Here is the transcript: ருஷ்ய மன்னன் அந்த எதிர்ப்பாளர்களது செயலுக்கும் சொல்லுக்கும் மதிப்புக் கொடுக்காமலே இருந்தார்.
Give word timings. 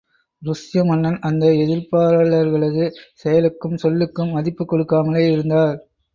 ருஷ்ய 0.41 0.83
மன்னன் 0.85 1.19
அந்த 1.19 1.45
எதிர்ப்பாளர்களது 1.55 2.85
செயலுக்கும் 3.13 3.77
சொல்லுக்கும் 3.83 4.31
மதிப்புக் 4.31 4.73
கொடுக்காமலே 4.73 5.31
இருந்தார். 5.31 5.77